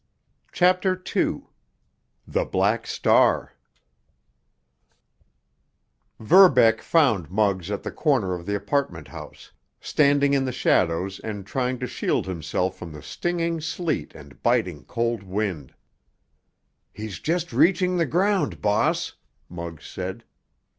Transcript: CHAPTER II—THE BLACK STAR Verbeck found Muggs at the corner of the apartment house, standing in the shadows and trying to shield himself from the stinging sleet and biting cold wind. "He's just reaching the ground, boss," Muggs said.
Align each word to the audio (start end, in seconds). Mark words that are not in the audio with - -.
CHAPTER 0.51 0.99
II—THE 1.15 2.45
BLACK 2.45 2.87
STAR 2.87 3.53
Verbeck 6.19 6.81
found 6.81 7.29
Muggs 7.29 7.69
at 7.69 7.83
the 7.83 7.91
corner 7.91 8.33
of 8.33 8.47
the 8.47 8.55
apartment 8.55 9.09
house, 9.09 9.51
standing 9.79 10.33
in 10.33 10.43
the 10.43 10.51
shadows 10.51 11.19
and 11.19 11.45
trying 11.45 11.77
to 11.77 11.85
shield 11.85 12.25
himself 12.25 12.79
from 12.79 12.91
the 12.93 13.03
stinging 13.03 13.61
sleet 13.61 14.15
and 14.15 14.41
biting 14.41 14.85
cold 14.85 15.21
wind. 15.21 15.71
"He's 16.91 17.19
just 17.19 17.53
reaching 17.53 17.97
the 17.97 18.07
ground, 18.07 18.59
boss," 18.59 19.13
Muggs 19.49 19.85
said. 19.85 20.23